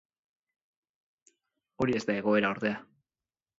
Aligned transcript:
Hori 1.87 1.99
ez 2.01 2.03
da 2.11 2.17
egoera, 2.25 2.53
ordea. 2.59 2.83